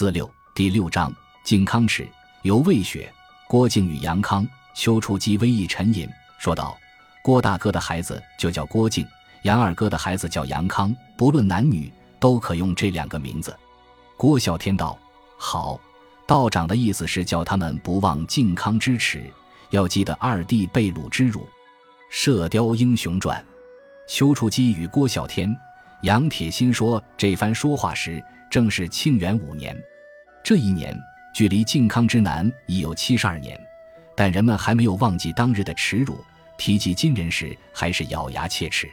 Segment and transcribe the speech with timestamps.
[0.00, 1.14] 四六第六章
[1.44, 2.08] 靖康耻，
[2.40, 3.12] 由魏雪、
[3.46, 6.74] 郭靖与杨康、丘处机微意沉吟，说道
[7.22, 9.06] ：“郭大哥的孩子就叫郭靖，
[9.42, 13.54] 杨二哥的孩子叫杨康，不论男女，都可用这两个名字。”
[14.16, 14.98] 郭啸天道
[15.36, 15.78] ：“好，
[16.26, 19.30] 道长的意思是叫他们不忘靖康之耻，
[19.68, 21.40] 要记得二弟被掳之辱。”
[22.08, 23.38] 《射雕英雄传》，
[24.08, 25.54] 丘处机与郭啸天、
[26.04, 28.24] 杨铁心说这番说话时。
[28.50, 29.80] 正是庆元五年，
[30.42, 30.98] 这一年
[31.32, 33.58] 距离靖康之难已有七十二年，
[34.16, 36.24] 但人们还没有忘记当日的耻辱，
[36.56, 38.88] 提及今人时还是咬牙切齿。